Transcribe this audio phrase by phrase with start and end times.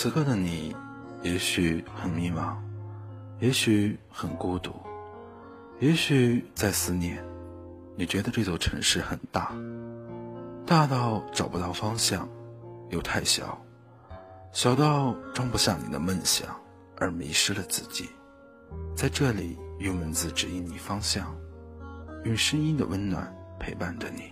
[0.00, 0.76] 此刻的你，
[1.24, 2.54] 也许很迷茫，
[3.40, 4.72] 也许很孤独，
[5.80, 7.20] 也许在思念。
[7.96, 9.52] 你觉得这座城市很大，
[10.64, 12.28] 大到找不到方向，
[12.90, 13.60] 又太小，
[14.52, 16.48] 小到装不下你的梦想，
[16.98, 18.08] 而迷失了自己。
[18.94, 21.36] 在这里，用文字指引你方向，
[22.24, 24.30] 用声音的温暖陪伴着你。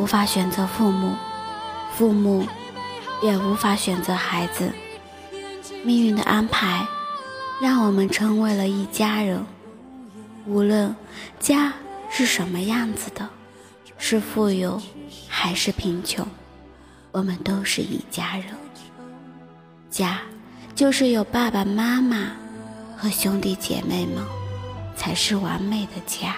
[0.00, 1.14] 无法选择父母，
[1.92, 2.46] 父母
[3.22, 4.72] 也无法选择孩子，
[5.84, 6.86] 命运的安排。
[7.60, 9.44] 让我们成为了一家人，
[10.46, 10.96] 无论
[11.38, 11.74] 家
[12.10, 13.28] 是什么样子的，
[13.98, 14.80] 是富有
[15.28, 16.26] 还是贫穷，
[17.12, 18.46] 我们都是一家人。
[19.90, 20.18] 家
[20.74, 22.32] 就是有爸爸妈妈
[22.96, 24.24] 和兄弟姐妹们，
[24.96, 26.36] 才是完美的家。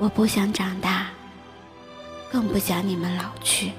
[0.00, 1.08] 我不想长大，
[2.30, 3.72] 更不想你们老去。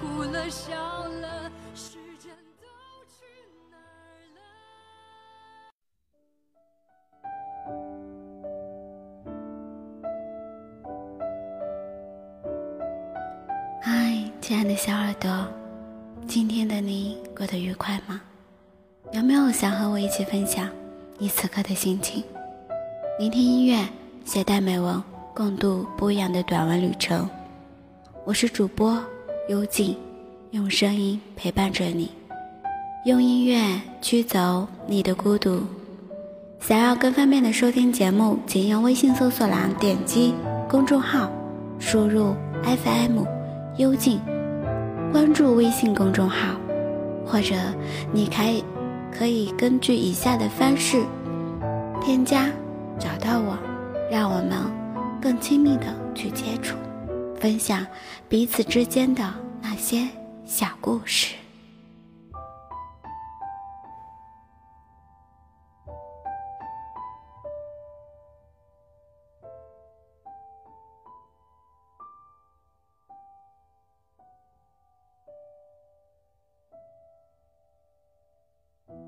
[0.00, 2.30] 哭了笑了时间
[2.60, 2.66] 都
[3.06, 3.24] 去
[3.70, 3.80] 哪儿
[4.34, 4.40] 了
[13.80, 15.46] 嗨亲爱的小耳朵，
[16.26, 18.20] 今天的你过得愉快吗？
[19.12, 20.68] 有没有想和我一起分享
[21.18, 22.24] 你此刻的心情？
[23.18, 23.86] 聆听音乐，
[24.24, 25.02] 携带美文，
[25.34, 27.28] 共度不一样的短文旅程。
[28.24, 29.04] 我是主播
[29.52, 29.94] 幽静，
[30.52, 32.10] 用声音陪伴着你，
[33.04, 35.60] 用音乐驱走你的孤独。
[36.58, 40.32] 想要更方便的收听节目，请用微信搜索栏点击
[40.70, 41.30] 公众号，
[41.78, 43.24] 输入 FM
[43.76, 44.18] 幽静。
[45.12, 46.58] 关注微信公众号，
[47.26, 47.54] 或者
[48.10, 48.64] 你可以
[49.14, 51.02] 可以根据以下的方式
[52.00, 52.50] 添加
[52.98, 53.58] 找到我，
[54.10, 54.50] 让我们
[55.20, 56.74] 更亲密的去接触，
[57.42, 57.84] 分享
[58.28, 60.08] 彼此之间的那些
[60.46, 61.34] 小故事。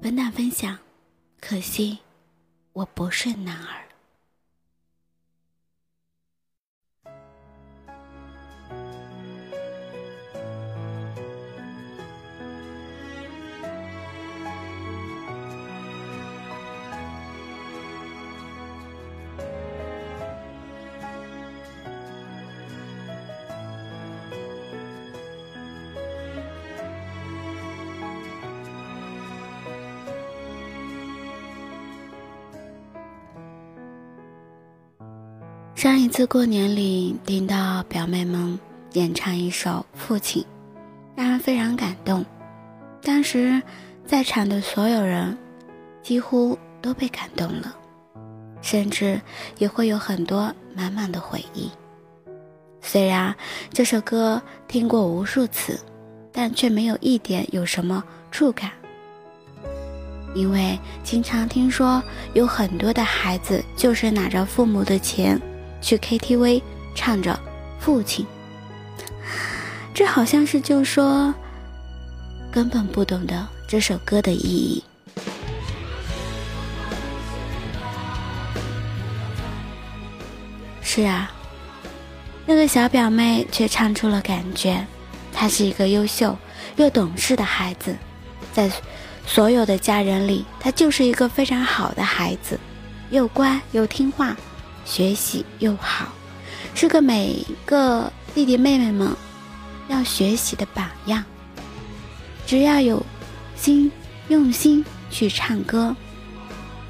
[0.03, 0.77] 本档分享，
[1.41, 2.01] 可惜
[2.73, 3.94] 我不是男儿。
[35.85, 38.59] 上一次过年里，听到表妹们
[38.95, 40.43] 演唱一首《父亲》，
[41.15, 42.25] 让人非常感动。
[43.03, 43.61] 当时
[44.07, 45.37] 在场的所有人
[46.03, 47.77] 几乎都被感动了，
[48.63, 49.21] 甚至
[49.59, 51.71] 也会有很多满满的回忆。
[52.81, 53.37] 虽然
[53.71, 55.79] 这首歌听过无数次，
[56.33, 58.71] 但却没有一点有什么触感。
[60.35, 62.03] 因为经常听说
[62.33, 65.39] 有很多的孩子就是拿着父母的钱
[65.85, 66.63] 去 KTV
[66.95, 67.31] 唱着
[67.79, 68.25] 《父亲》，
[69.93, 71.35] 这好像是就说
[72.51, 74.83] 根本不懂得这首歌的意义。
[80.81, 81.31] 是啊，
[82.47, 84.87] 那个小表妹却唱出了感觉，
[85.35, 86.35] 她是一个优秀
[86.77, 87.95] 又懂事的孩子，
[88.55, 88.71] 在。
[89.27, 92.61] 所有的家人里，他就是一个非常好的孩子，
[93.09, 94.37] 又乖又听话，
[94.85, 96.09] 学习又好，
[96.75, 99.11] 是个每个弟弟妹妹们
[99.89, 101.25] 要学习的榜样。
[102.47, 103.05] 只要有
[103.57, 103.91] 心，
[104.29, 105.95] 用心去唱歌，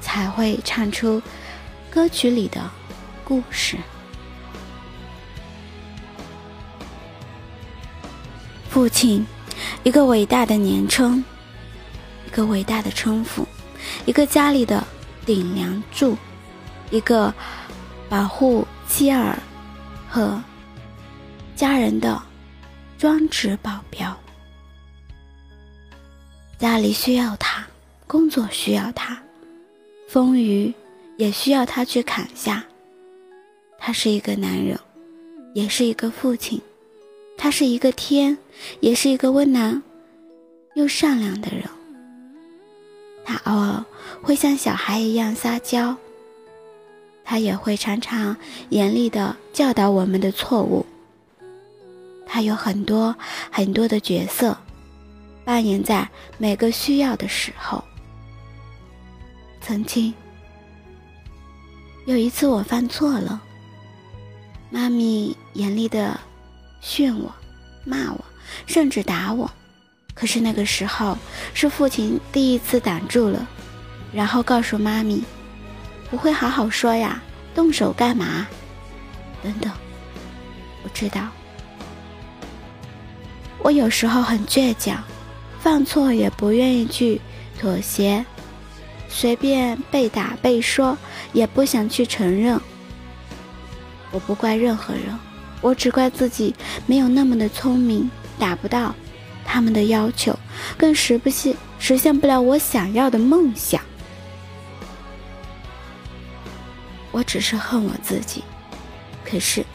[0.01, 1.21] 才会唱出
[1.89, 2.61] 歌曲里的
[3.23, 3.77] 故事。
[8.69, 9.25] 父亲，
[9.83, 11.23] 一个伟大的年称。
[12.27, 13.47] 一个伟大的称呼，
[14.05, 14.85] 一个家里的
[15.25, 16.17] 顶梁柱，
[16.91, 17.33] 一个
[18.09, 19.37] 保护妻儿
[20.09, 20.41] 和
[21.55, 22.21] 家人的
[22.97, 24.15] 专职保镖。
[26.57, 27.65] 家里需要他，
[28.07, 29.21] 工作需要他，
[30.07, 30.73] 风雨
[31.17, 32.63] 也需要他去扛下。
[33.77, 34.79] 他是一个男人，
[35.53, 36.61] 也是一个父亲。
[37.37, 38.37] 他是一个天，
[38.79, 39.83] 也是一个温暖
[40.75, 41.63] 又善良的人。
[43.25, 43.83] 他偶尔
[44.21, 45.97] 会像小孩一样撒娇，
[47.25, 48.37] 他也会常常
[48.69, 50.85] 严厉地教导我们的错误。
[52.27, 53.15] 他有很多
[53.51, 54.55] 很多的角色，
[55.43, 56.07] 扮演在
[56.37, 57.83] 每个需要的时候。
[59.61, 60.13] 曾经
[62.05, 63.41] 有一次我犯错了，
[64.69, 66.19] 妈咪严厉地
[66.79, 67.33] 训我、
[67.83, 68.23] 骂我，
[68.67, 69.49] 甚至打我。
[70.13, 71.17] 可是那个时候，
[71.53, 73.47] 是父亲第一次挡住了，
[74.13, 75.23] 然后告诉妈咪
[76.09, 77.21] ：“不会好好说呀，
[77.53, 78.47] 动手干嘛？”
[79.43, 79.71] 等等，
[80.83, 81.27] 我知道，
[83.59, 85.03] 我有时候很倔强，
[85.59, 87.21] 犯错也不愿意去
[87.59, 88.25] 妥协，
[89.07, 90.97] 随便被打被说
[91.33, 92.59] 也不想去承认。
[94.11, 95.17] 我不怪任何人，
[95.61, 96.55] 我只怪自己
[96.85, 98.09] 没有那么的聪明，
[98.39, 98.95] 达不到。
[99.47, 100.37] 他们的要求，
[100.75, 103.79] 更实不现实现不了我想要的梦想。
[107.15, 108.43] 我只是恨我自己。
[109.23, 109.65] 可是，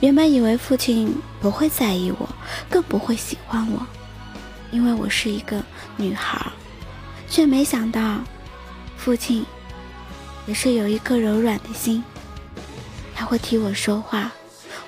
[0.00, 2.28] 原本以为父亲不会在意我，
[2.68, 3.86] 更不会喜欢我，
[4.72, 5.62] 因为我是一个
[5.96, 6.44] 女孩，
[7.28, 8.18] 却没想到，
[8.96, 9.46] 父亲
[10.44, 12.02] 也是有一颗柔软的心。
[13.14, 14.32] 他会替我说话，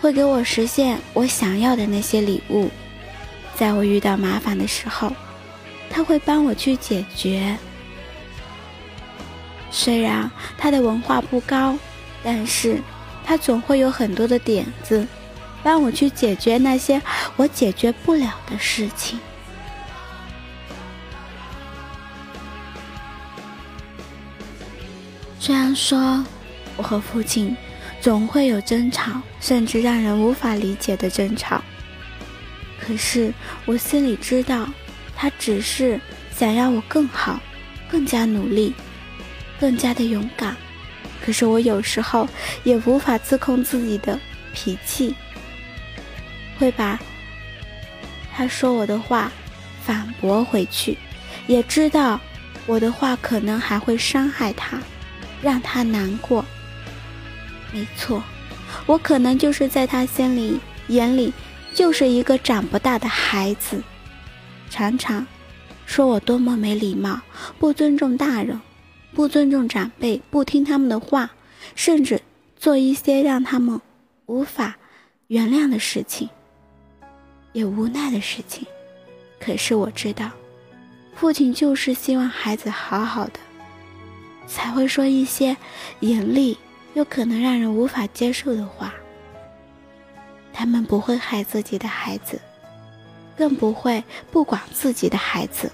[0.00, 2.68] 会给我实现我想要的那些礼物。
[3.54, 5.12] 在我遇到麻烦的时候，
[5.88, 7.56] 他会帮我去解决。
[9.70, 11.76] 虽然他的文化不高，
[12.24, 12.80] 但是
[13.22, 15.06] 他总会有很多的点子，
[15.62, 17.00] 帮我去解决那些
[17.36, 19.20] 我解决不了的事情。
[25.38, 26.24] 虽然说
[26.78, 27.54] 我和父亲
[28.00, 31.62] 总会有争吵，甚至让人无法理解的争吵。
[32.80, 33.32] 可是
[33.66, 34.66] 我心里知道，
[35.14, 36.00] 他只是
[36.34, 37.38] 想要我更好，
[37.90, 38.74] 更加努力，
[39.60, 40.56] 更加的勇敢。
[41.24, 42.28] 可是我有时候
[42.64, 44.20] 也无法自控自己的
[44.52, 45.14] 脾气，
[46.58, 47.00] 会把
[48.36, 49.32] 他说我的话
[49.82, 50.98] 反驳回去，
[51.46, 52.20] 也知道
[52.66, 54.78] 我的话可能还会伤害他，
[55.40, 56.44] 让他难过。
[57.72, 58.22] 没错，
[58.84, 61.32] 我可能就是在他心里眼里。
[61.72, 63.82] 就是一个长不大的孩子，
[64.70, 65.26] 常常
[65.86, 67.20] 说我多么没礼貌，
[67.58, 68.60] 不尊重大人，
[69.14, 71.30] 不尊重长辈，不听他们的话，
[71.76, 72.20] 甚至
[72.56, 73.80] 做一些让他们
[74.26, 74.76] 无法
[75.28, 76.28] 原谅的事情，
[77.52, 78.66] 也无奈的事情。
[79.38, 80.30] 可是我知道，
[81.14, 83.38] 父亲就是希望孩子好好的，
[84.48, 85.56] 才会说一些
[86.00, 86.58] 严厉
[86.94, 88.92] 又可能让人无法接受的话。
[90.52, 92.40] 他们不会害自己的孩子，
[93.36, 94.02] 更不会
[94.32, 95.70] 不管自己的孩子。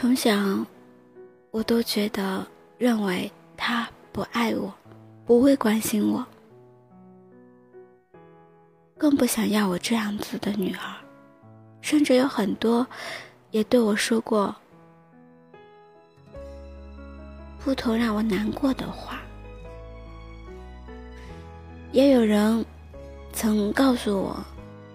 [0.00, 0.32] 从小，
[1.50, 2.46] 我都觉得
[2.78, 4.72] 认为他不爱我，
[5.26, 6.24] 不会关心我，
[8.96, 10.80] 更不想要我这样子的女儿，
[11.82, 12.86] 甚至有很多
[13.50, 14.56] 也对我说过
[17.62, 19.20] 不同让我难过的话。
[21.92, 22.64] 也有人
[23.34, 24.42] 曾告诉我，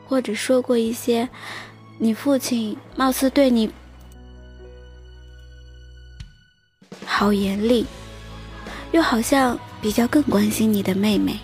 [0.08, 1.30] 或者说过一些，
[2.00, 3.72] 你父亲貌似对你
[7.26, 7.88] 好严厉，
[8.92, 11.40] 又好像比较更关心你的妹妹。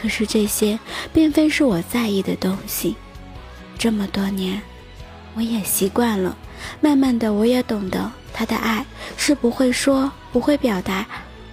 [0.00, 0.78] 可是这些
[1.12, 2.94] 并非是我在意的东西。
[3.76, 4.62] 这么多年，
[5.34, 6.36] 我也习惯了，
[6.80, 11.04] 慢慢的我也懂得，他的爱是不会说，不会表达，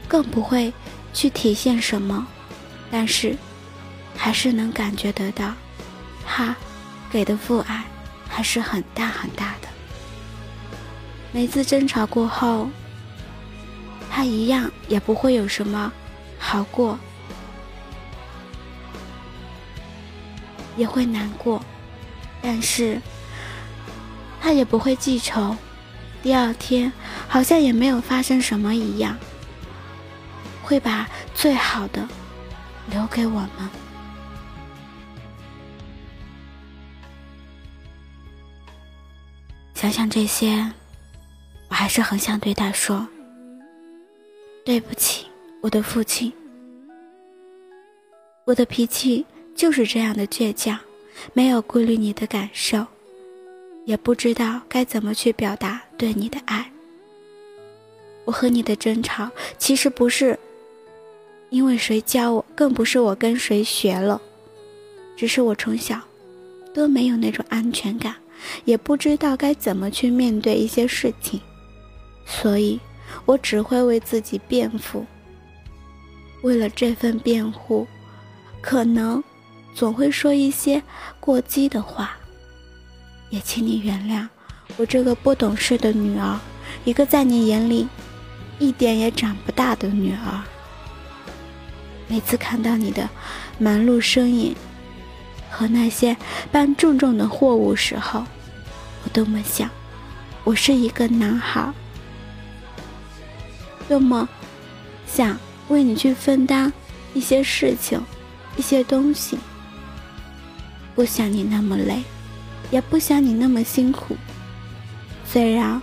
[0.07, 0.71] 更不会
[1.11, 2.27] 去体现什么。
[2.91, 3.35] 但是，
[4.15, 5.51] 还是能感觉得到，
[6.23, 6.55] 他
[7.09, 7.83] 给的父爱
[8.29, 9.67] 还是很大很大的。
[11.31, 12.69] 每次争吵过后，
[14.13, 15.91] 他一样也不会有什么
[16.37, 16.99] 好过，
[20.75, 21.63] 也会难过，
[22.41, 23.01] 但是
[24.41, 25.55] 他也不会记仇。
[26.21, 26.91] 第二天
[27.29, 29.17] 好像也没有发生什么一样，
[30.61, 32.05] 会把最好的。
[32.89, 33.69] 留给我们。
[39.73, 40.69] 想想这些，
[41.69, 43.07] 我还是很想对他说
[44.63, 45.25] ：“对不起，
[45.61, 46.31] 我的父亲。
[48.45, 49.25] 我的脾气
[49.55, 50.77] 就是这样的倔强，
[51.33, 52.85] 没有顾虑你的感受，
[53.85, 56.71] 也不知道该怎么去表达对你的爱。
[58.25, 60.37] 我和你的争吵，其实不是……”
[61.49, 64.21] 因为谁教我，更不是我跟谁学了，
[65.17, 65.99] 只是我从小
[66.73, 68.15] 都没有那种安全感，
[68.63, 71.41] 也不知道该怎么去面对一些事情，
[72.25, 72.79] 所以
[73.25, 75.05] 我只会为自己辩护。
[76.41, 77.87] 为了这份辩护，
[78.61, 79.23] 可能
[79.75, 80.81] 总会说一些
[81.19, 82.17] 过激的话，
[83.29, 84.27] 也请你原谅
[84.77, 86.39] 我这个不懂事的女儿，
[86.83, 87.87] 一个在你眼里
[88.57, 90.41] 一点也长不大的女儿。
[92.07, 93.09] 每次看到你的
[93.57, 94.55] 忙碌身影
[95.49, 96.17] 和那些
[96.51, 98.25] 搬重重的货物时候，
[99.03, 99.69] 我多么想，
[100.43, 101.71] 我是一个男孩，
[103.91, 104.25] 这么
[105.05, 106.71] 想为你去分担
[107.13, 108.01] 一些事情、
[108.55, 109.37] 一些东西，
[110.95, 112.01] 不想你那么累，
[112.71, 114.15] 也不想你那么辛苦。
[115.25, 115.81] 虽然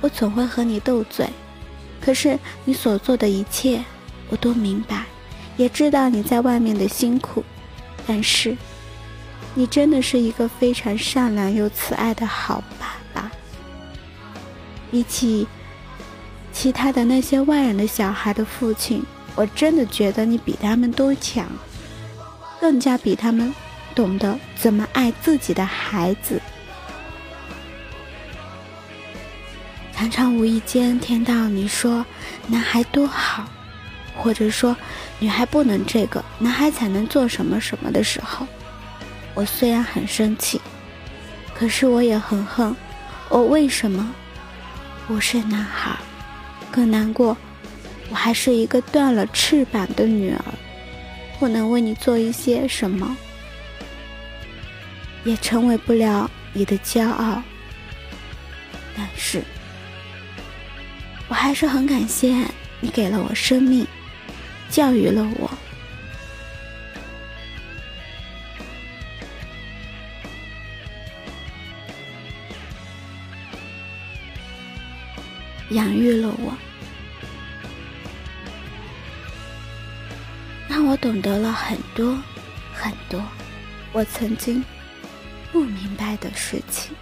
[0.00, 1.30] 我总会和你斗嘴，
[2.00, 3.84] 可是你所做的一切，
[4.30, 5.04] 我都明白。
[5.56, 7.44] 也知道你在外面的辛苦，
[8.04, 8.56] 但是，
[9.54, 13.30] 你真的是一个非常善良又慈爱的好爸爸。
[14.90, 15.46] 比起
[16.64, 19.04] 其他的那些外人的小孩的父亲，
[19.34, 21.46] 我真的觉得你比他们都强，
[22.58, 23.54] 更加比他们
[23.94, 26.40] 懂得怎么爱自己的孩子。
[29.92, 32.02] 常常无意间听到你说
[32.48, 33.44] ：“男孩多好。”
[34.16, 34.74] 或者说，
[35.18, 38.46] 女孩不能这个，男孩才能做什么什么的时候，
[39.34, 40.58] 我虽然很生气，
[41.54, 42.74] 可是我也很恨，
[43.28, 44.14] 我为什么
[45.06, 45.94] 不是男孩？
[46.74, 47.36] 更难过，
[48.10, 50.44] 我还是一个断了翅膀的女儿，
[51.38, 53.16] 不能为你做一些什么，
[55.22, 57.40] 也成为不了你的骄傲。
[58.96, 59.40] 但是，
[61.28, 62.44] 我还是很感谢
[62.80, 63.86] 你给了我生命。
[64.68, 65.48] 教育了我，
[75.70, 76.52] 养育了我，
[81.24, 82.18] 得了很多
[82.74, 83.18] 很多
[83.94, 84.62] 我曾经
[85.50, 86.94] 不明白的事情。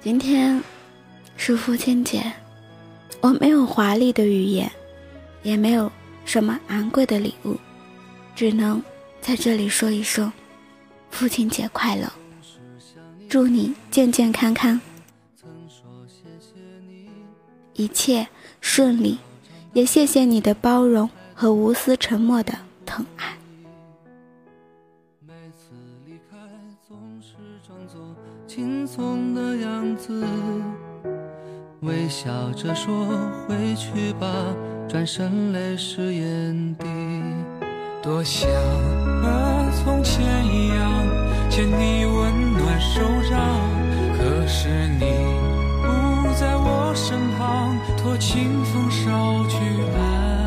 [0.00, 0.60] 今天
[1.36, 2.32] 是父亲节，
[3.28, 4.72] 我没有华丽的语言，
[5.42, 5.92] 也没有
[6.24, 7.58] 什么昂贵的礼物，
[8.34, 8.82] 只能
[9.20, 10.32] 在这里说一声：
[11.10, 12.10] 父亲节快乐！
[13.28, 14.80] 祝你健健康康，
[17.74, 18.26] 一切
[18.62, 19.18] 顺利，
[19.74, 22.54] 也谢谢你的包容和无私沉默的
[22.86, 23.36] 疼爱。
[28.46, 30.24] 轻松的样子，
[31.82, 33.06] 微笑着说
[33.46, 34.26] 回去吧，
[34.88, 36.86] 转身泪湿眼底。
[38.02, 38.48] 多想
[39.22, 41.06] 和从前一样，
[41.48, 43.38] 牵你温暖手掌，
[44.16, 44.68] 可是
[44.98, 45.04] 你
[45.82, 45.86] 不
[46.34, 49.56] 在我身旁，托清风捎去
[49.96, 50.37] 安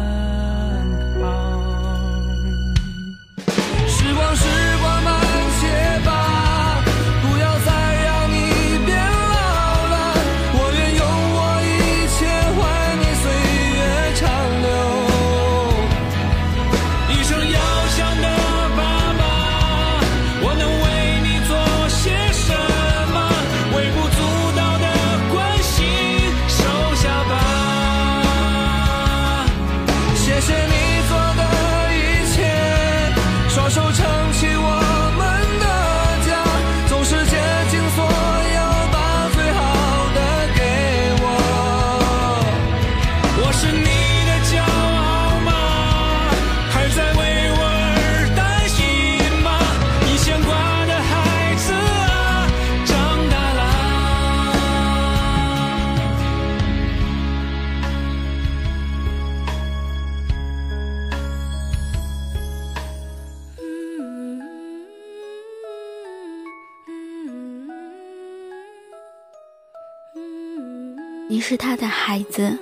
[71.41, 72.57] 是他的孩子，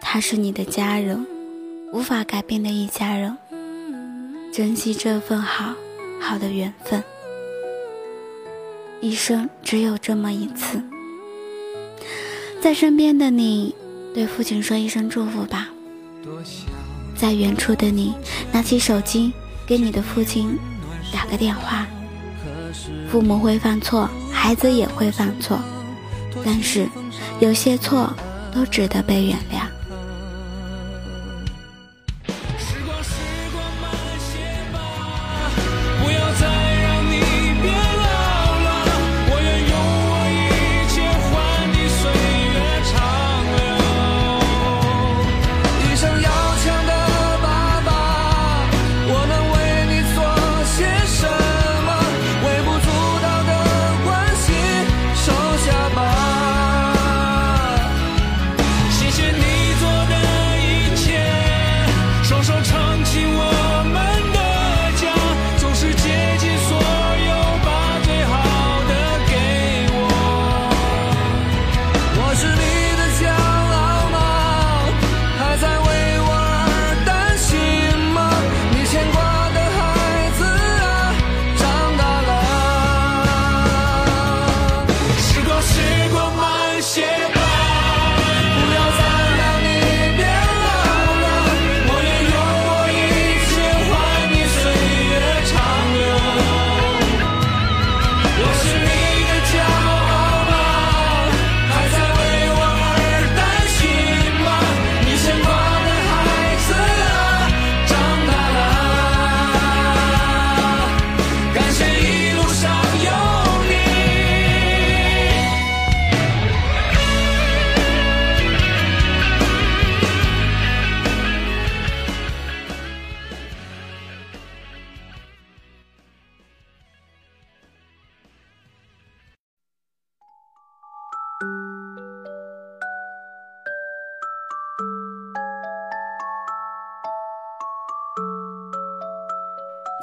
[0.00, 1.26] 他是你的家人，
[1.90, 3.36] 无法改变的一家人。
[4.52, 5.74] 珍惜这份好
[6.20, 7.02] 好的缘分，
[9.00, 10.82] 一生只有这么一次。
[12.60, 13.74] 在身边的你，
[14.12, 15.70] 对父亲说一声祝福吧。
[17.16, 18.12] 在远处的你，
[18.52, 19.32] 拿起手机
[19.66, 20.58] 给你的父亲
[21.12, 21.86] 打个电话。
[23.10, 25.58] 父母会犯错，孩子也会犯错，
[26.44, 26.88] 但是
[27.38, 28.12] 有些错
[28.54, 29.69] 都值得被原谅。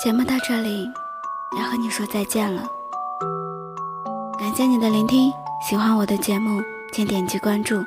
[0.08, 0.90] 节目到这里，
[1.60, 2.66] 要和你说再见了。
[4.40, 5.30] 感谢你的聆听，
[5.62, 6.62] 喜欢我的节目，
[6.94, 7.84] 请点击关注。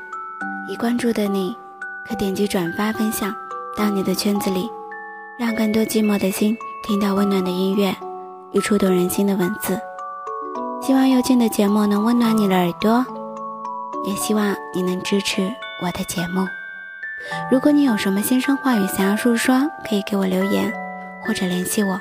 [0.69, 1.57] 已关注的你，
[2.07, 3.35] 可点击转发分享
[3.75, 4.71] 到你的圈子里，
[5.39, 7.97] 让更多寂寞的心听到温暖的音乐
[8.53, 9.81] 与触动人心的文字。
[10.83, 13.03] 希望有劲的节目能温暖你的耳朵，
[14.05, 15.51] 也希望你能支持
[15.83, 16.47] 我的节目。
[17.51, 20.71] 如果你有什么心声话语想要诉说，可以给我留言
[21.27, 21.99] 或者联系我，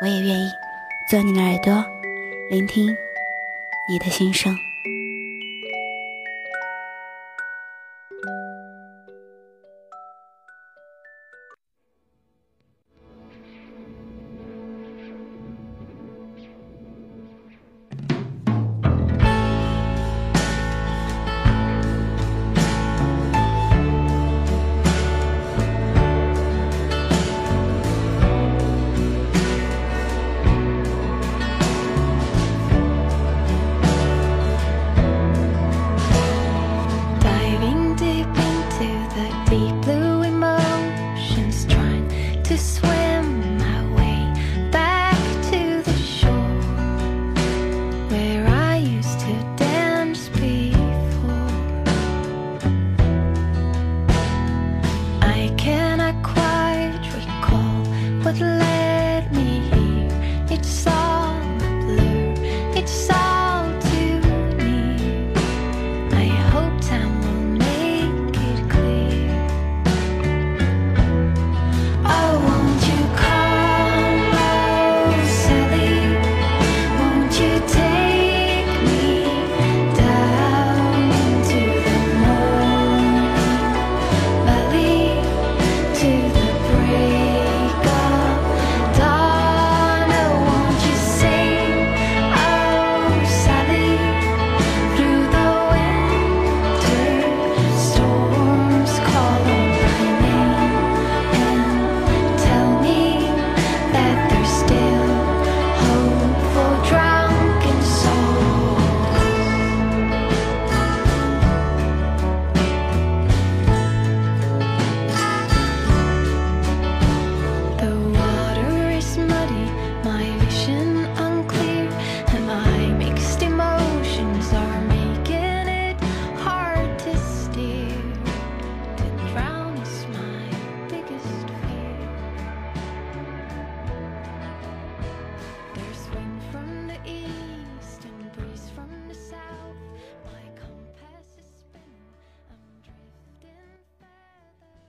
[0.00, 0.50] 我也愿意
[1.06, 1.84] 做你的耳朵，
[2.48, 2.96] 聆听
[3.86, 4.56] 你的心声。